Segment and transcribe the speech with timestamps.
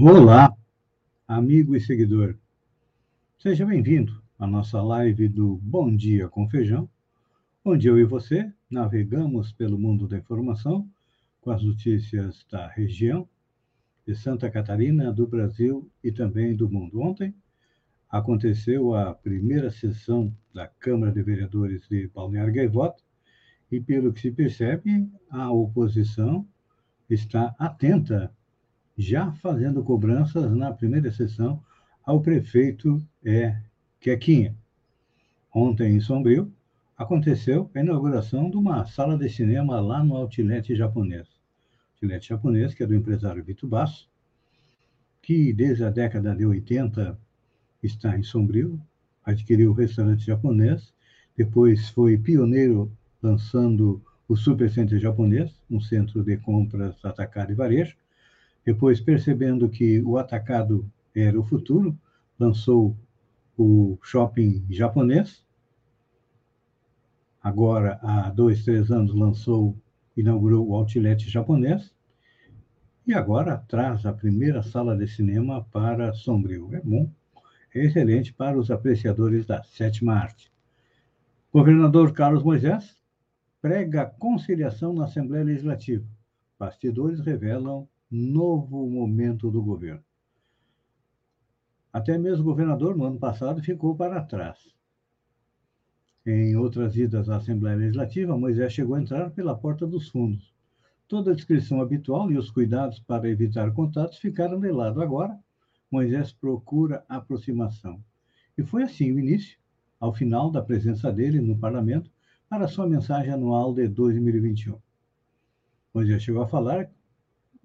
[0.00, 0.56] Olá,
[1.26, 2.36] amigo e seguidor.
[3.36, 6.88] Seja bem-vindo à nossa live do Bom Dia com Feijão,
[7.64, 10.88] onde eu e você navegamos pelo mundo da informação
[11.40, 13.28] com as notícias da região,
[14.06, 17.00] de Santa Catarina, do Brasil e também do mundo.
[17.00, 17.34] Ontem
[18.08, 23.02] aconteceu a primeira sessão da Câmara de Vereadores de Balneário Gaivota
[23.68, 26.46] e, pelo que se percebe, a oposição
[27.10, 28.32] está atenta
[28.98, 31.62] já fazendo cobranças na primeira sessão
[32.04, 33.56] ao prefeito é,
[34.00, 34.56] Quequinha.
[35.54, 36.52] Ontem, em Sombrio,
[36.96, 41.28] aconteceu a inauguração de uma sala de cinema lá no Outlet japonês.
[41.94, 44.08] Outlet japonês, que é do empresário Vitor Basso,
[45.22, 47.16] que desde a década de 80
[47.82, 48.80] está em Sombrio,
[49.24, 50.92] adquiriu o restaurante japonês,
[51.36, 52.90] depois foi pioneiro
[53.22, 57.96] lançando o Supercenter japonês, um centro de compras atacado e varejo,
[58.68, 61.98] depois, percebendo que o atacado era o futuro,
[62.38, 62.94] lançou
[63.56, 65.42] o shopping japonês.
[67.42, 69.74] Agora, há dois, três anos, lançou,
[70.14, 71.94] inaugurou o outlet japonês.
[73.06, 76.68] E agora traz a primeira sala de cinema para Sombrio.
[76.74, 77.10] É bom,
[77.74, 80.52] é excelente para os apreciadores da sétima arte.
[81.50, 82.98] Governador Carlos Moisés
[83.62, 86.04] prega conciliação na Assembleia Legislativa.
[86.58, 90.02] Bastidores revelam novo momento do governo.
[91.92, 94.58] Até mesmo o governador, no ano passado, ficou para trás.
[96.24, 100.54] Em outras idas à Assembleia Legislativa, Moisés chegou a entrar pela porta dos fundos.
[101.06, 105.00] Toda a descrição habitual e os cuidados para evitar contatos ficaram de lado.
[105.00, 105.38] Agora,
[105.90, 108.02] Moisés procura aproximação.
[108.56, 109.58] E foi assim o início,
[109.98, 112.10] ao final da presença dele no parlamento,
[112.48, 114.78] para sua mensagem anual de 2021.
[115.94, 116.90] Moisés chegou a falar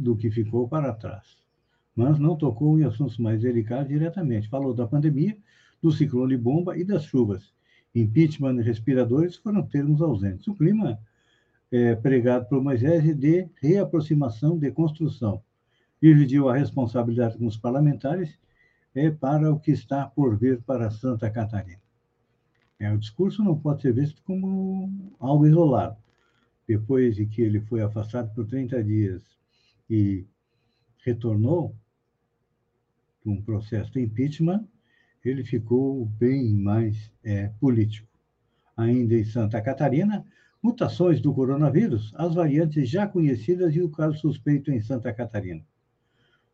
[0.00, 1.38] do que ficou para trás.
[1.94, 4.48] Mas não tocou em assuntos mais delicados diretamente.
[4.48, 5.36] Falou da pandemia,
[5.82, 7.52] do ciclone bomba e das chuvas.
[7.94, 10.46] Impeachment e respiradores foram termos ausentes.
[10.46, 10.98] O clima
[11.70, 15.42] é, pregado por Moisés é de reaproximação, de construção.
[16.00, 18.38] Dividiu a responsabilidade com os parlamentares
[18.94, 21.80] é para o que está por vir para Santa Catarina.
[22.78, 25.96] É, o discurso não pode ser visto como algo isolado.
[26.66, 29.22] Depois de que ele foi afastado por 30 dias
[29.90, 30.24] e
[31.04, 31.74] retornou
[33.24, 34.66] de um processo de impeachment,
[35.24, 38.08] ele ficou bem mais é, político.
[38.76, 40.24] Ainda em Santa Catarina,
[40.62, 45.62] mutações do coronavírus, as variantes já conhecidas e o caso suspeito em Santa Catarina.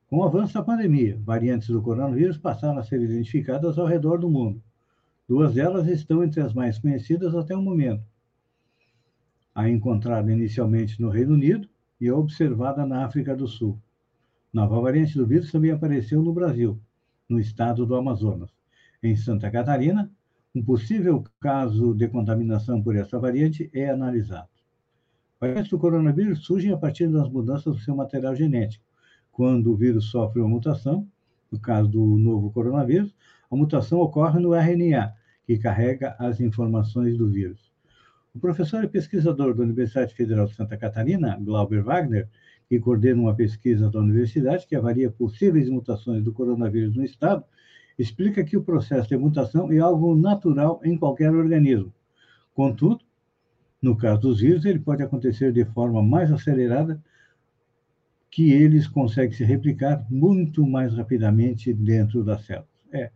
[0.09, 4.31] Com o avanço da pandemia, variantes do coronavírus passaram a ser identificadas ao redor do
[4.31, 4.63] mundo.
[5.29, 8.05] Duas delas estão entre as mais conhecidas até o momento.
[9.55, 11.69] A encontrada inicialmente no Reino Unido,
[12.01, 13.81] e observada na África do Sul.
[14.53, 16.81] Nova variante do vírus também apareceu no Brasil,
[17.29, 18.51] no estado do Amazonas.
[19.03, 20.11] Em Santa Catarina,
[20.55, 24.49] um possível caso de contaminação por essa variante é analisado.
[25.39, 28.85] Variantes do coronavírus surgem a partir das mudanças do seu material genético.
[29.31, 31.07] Quando o vírus sofre uma mutação,
[31.53, 33.15] no caso do novo coronavírus,
[33.51, 35.13] a mutação ocorre no RNA,
[35.47, 37.66] que carrega as informações do vírus.
[38.37, 42.29] O professor e pesquisador da Universidade Federal de Santa Catarina, Glauber Wagner,
[42.69, 47.43] que coordena uma pesquisa da universidade que avalia possíveis mutações do coronavírus no estado,
[47.99, 51.91] explica que o processo de mutação é algo natural em qualquer organismo.
[52.53, 53.01] Contudo,
[53.81, 57.03] no caso dos vírus, ele pode acontecer de forma mais acelerada,
[58.31, 62.69] que eles conseguem se replicar muito mais rapidamente dentro das células.
[62.93, 63.11] É,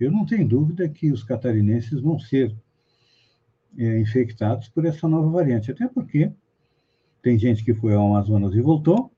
[0.00, 2.56] eu não tenho dúvida que os catarinenses vão ser
[3.76, 5.70] é, infectados por essa nova variante.
[5.70, 6.32] Até porque
[7.22, 9.10] tem gente que foi ao Amazonas e voltou,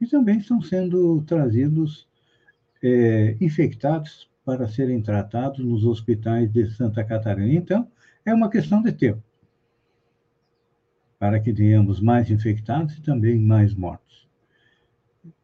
[0.00, 2.06] e também estão sendo trazidos
[2.82, 7.52] é, infectados para serem tratados nos hospitais de Santa Catarina.
[7.52, 7.88] Então,
[8.24, 9.22] é uma questão de tempo
[11.18, 14.28] para que tenhamos mais infectados e também mais mortos.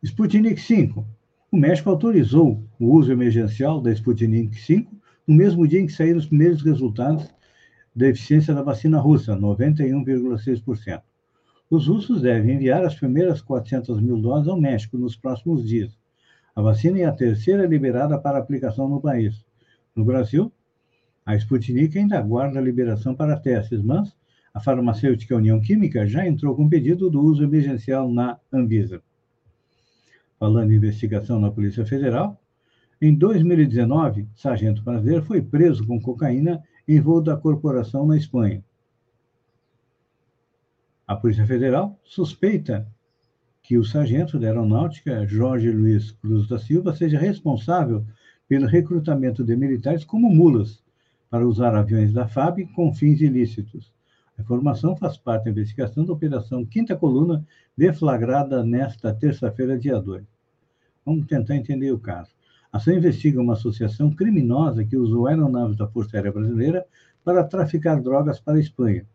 [0.02, 1.04] Sputnik 5.
[1.50, 4.94] O México autorizou o uso emergencial da Sputnik 5
[5.26, 7.32] no mesmo dia em que saíram os primeiros resultados
[7.94, 11.02] da eficiência da vacina russa, 91,6%.
[11.70, 15.96] Os russos devem enviar as primeiras 400 mil doses ao México nos próximos dias.
[16.54, 19.44] A vacina é a terceira liberada para aplicação no país.
[19.96, 20.52] No Brasil,
[21.24, 24.14] a Sputnik ainda aguarda a liberação para testes, mas
[24.52, 29.02] a farmacêutica União Química já entrou com pedido do uso emergencial na Anvisa.
[30.38, 32.38] Falando em investigação na Polícia Federal,
[33.00, 38.64] em 2019, sargento brasileiro foi preso com cocaína em voo da corporação na Espanha.
[41.06, 42.86] A Polícia Federal suspeita
[43.62, 48.04] que o sargento da aeronáutica, Jorge Luiz Cruz da Silva, seja responsável
[48.48, 50.82] pelo recrutamento de militares como mulas
[51.30, 53.92] para usar aviões da FAB com fins ilícitos.
[54.36, 57.46] A informação faz parte da investigação da Operação Quinta Coluna,
[57.76, 60.24] deflagrada nesta terça-feira, dia 2.
[61.04, 62.30] Vamos tentar entender o caso.
[62.72, 66.86] Ação investiga uma associação criminosa que usou aeronaves da Força Aérea Brasileira
[67.22, 69.06] para traficar drogas para a Espanha.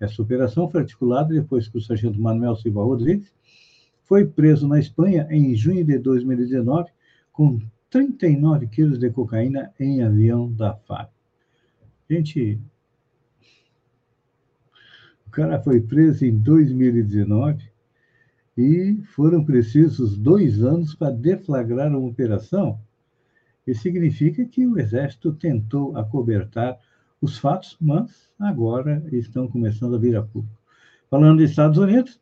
[0.00, 3.32] Essa operação foi articulada depois que o sargento Manuel Silva Rodrigues
[4.02, 6.90] foi preso na Espanha em junho de 2019
[7.32, 11.08] com 39 quilos de cocaína em avião da FAB.
[12.10, 12.60] Gente,
[15.26, 17.64] o cara foi preso em 2019
[18.58, 22.80] e foram precisos dois anos para deflagrar uma operação.
[23.66, 26.78] Isso significa que o Exército tentou acobertar
[27.20, 30.58] os fatos, mas agora estão começando a vir a público.
[31.08, 32.20] Falando dos Estados Unidos,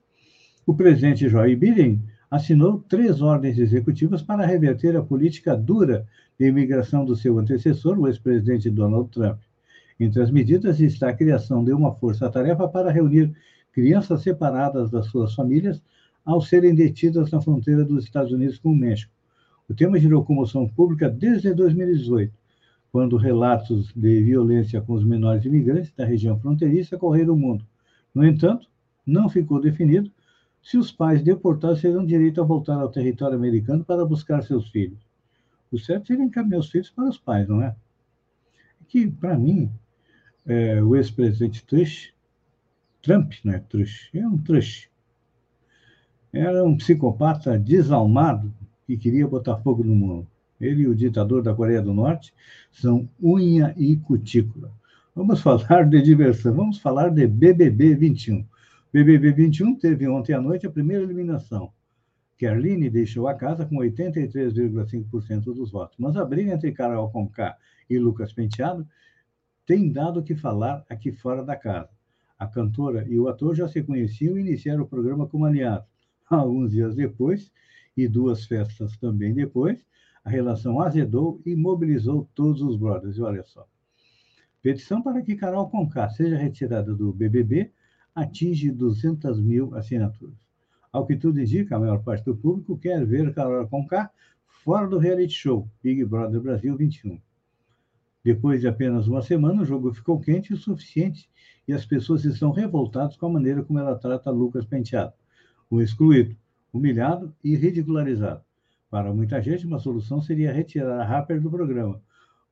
[0.65, 2.00] o presidente Joe Biden
[2.31, 6.06] assinou três ordens executivas para reverter a política dura
[6.39, 9.38] de imigração do seu antecessor, o ex-presidente Donald Trump.
[9.99, 13.33] Entre as medidas está a criação de uma força-tarefa para reunir
[13.73, 15.83] crianças separadas das suas famílias
[16.25, 19.12] ao serem detidas na fronteira dos Estados Unidos com o México.
[19.73, 22.31] O tema gerou comoção pública desde 2018,
[22.93, 27.65] quando relatos de violência com os menores imigrantes da região fronteiriça correram o mundo.
[28.15, 28.69] No entanto,
[29.07, 30.13] não ficou definido
[30.63, 34.99] se os pais deportados terão direito a voltar ao território americano para buscar seus filhos.
[35.73, 37.75] O certo seria encaminhar os filhos para os pais, não é?
[38.87, 39.73] que, para mim,
[40.45, 42.13] é, o ex-presidente Trush,
[43.01, 44.91] Trump, não é Trush, é um Trush,
[46.31, 48.53] era um psicopata desalmado
[48.87, 50.26] que queria botar fogo no mundo.
[50.61, 52.32] Ele e o ditador da Coreia do Norte
[52.70, 54.73] são unha e cutícula.
[55.14, 58.46] Vamos falar de diversão, vamos falar de BBB 21.
[58.93, 61.73] BBB 21 teve ontem à noite a primeira eliminação.
[62.37, 65.96] Kerline deixou a casa com 83,5% dos votos.
[65.99, 67.56] Mas a briga entre Carol Conká
[67.88, 68.87] e Lucas Penteado
[69.64, 71.90] tem dado o que falar aqui fora da casa.
[72.38, 75.87] A cantora e o ator já se conheciam e iniciaram o programa como aliados.
[76.28, 77.52] Alguns dias depois,
[77.97, 79.85] e duas festas também depois,
[80.25, 83.17] a relação azedou e mobilizou todos os brothers.
[83.17, 83.67] E olha só.
[84.62, 87.73] Petição para que Carol Conká seja retirada do BBB
[88.15, 90.37] atinge 200 mil assinaturas.
[90.93, 94.11] Ao que tudo indica, a maior parte do público quer ver Carol Conká
[94.47, 97.21] fora do reality show Big Brother Brasil 21.
[98.25, 101.29] Depois de apenas uma semana, o jogo ficou quente o suficiente
[101.67, 105.12] e as pessoas estão revoltadas com a maneira como ela trata Lucas Penteado,
[105.69, 106.37] o excluído,
[106.73, 108.43] humilhado e ridicularizado.
[108.91, 112.01] Para muita gente, uma solução seria retirar a Harper do programa,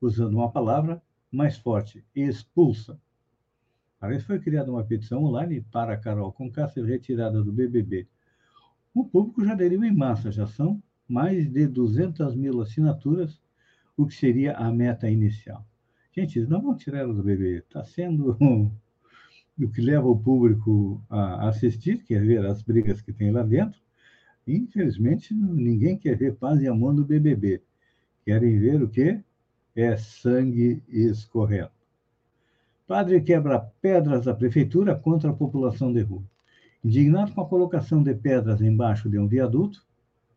[0.01, 1.01] usando uma palavra
[1.31, 2.99] mais forte, expulsa.
[3.99, 8.07] Parece que foi criada uma petição online para a Carol Conká ser retirada do BBB.
[8.93, 13.39] O público já aderiu em massa, já são mais de 200 mil assinaturas,
[13.95, 15.65] o que seria a meta inicial.
[16.13, 17.59] Gente, não vão tirar ela do BBB.
[17.59, 18.37] Está sendo
[19.59, 23.79] o que leva o público a assistir, quer ver as brigas que tem lá dentro.
[24.47, 27.61] Infelizmente, ninguém quer ver paz e amor no BBB.
[28.25, 29.21] Querem ver o quê?
[29.75, 31.71] É sangue escorrendo.
[32.87, 36.23] Padre quebra pedras da prefeitura contra a população de rua.
[36.83, 39.85] Indignado com a colocação de pedras embaixo de um viaduto,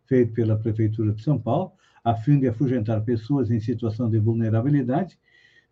[0.07, 1.73] feito pela Prefeitura de São Paulo,
[2.05, 5.19] a fim de afugentar pessoas em situação de vulnerabilidade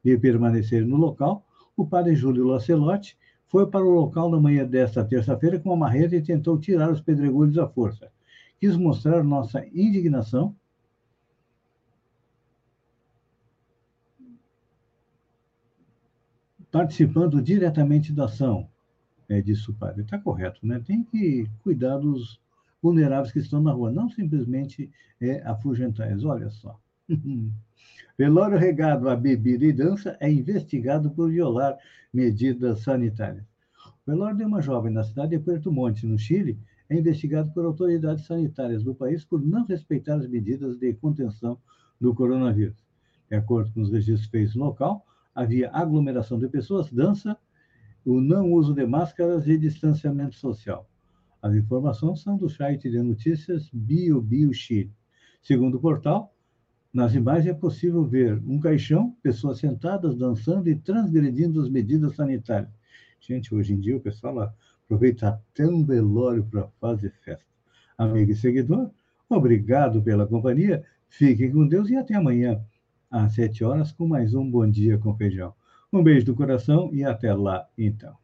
[0.02, 3.16] de permanecer no local, o padre Júlio Lacelotti
[3.46, 7.00] foi para o local na manhã desta terça-feira com uma marreta e tentou tirar os
[7.00, 8.10] pedregulhos à força.
[8.62, 10.54] Quis mostrar nossa indignação
[16.70, 18.68] participando diretamente da ação,
[19.28, 20.02] é, disse o padre.
[20.02, 20.78] Está correto, né?
[20.78, 22.40] Tem que cuidar dos
[22.80, 24.88] vulneráveis que estão na rua, não simplesmente
[25.20, 26.22] é, afugentar eles.
[26.22, 26.78] Olha só.
[28.16, 31.76] Velório regado a bebida e dança é investigado por violar
[32.14, 33.42] medidas sanitárias.
[34.06, 36.56] O velório de uma jovem na cidade de Puerto Monte, no Chile,
[36.92, 41.58] é investigado por autoridades sanitárias do país por não respeitar as medidas de contenção
[42.00, 42.76] do coronavírus.
[43.30, 47.36] De acordo com os registros feitos no local, havia aglomeração de pessoas, dança,
[48.04, 50.88] o não uso de máscaras e distanciamento social.
[51.40, 54.92] As informações são do site de notícias BioBio Chile.
[55.42, 56.34] Segundo o portal,
[56.92, 62.70] nas imagens é possível ver um caixão, pessoas sentadas, dançando e transgredindo as medidas sanitárias.
[63.18, 64.52] Gente, hoje em dia o pessoal
[64.92, 67.46] aproveita até um velório para fazer festa.
[67.96, 68.90] Amigo e seguidor,
[69.26, 72.62] obrigado pela companhia, fiquem com Deus e até amanhã
[73.10, 75.54] às 7 horas com mais um Bom Dia com Feijão.
[75.90, 78.21] Um beijo do coração e até lá, então.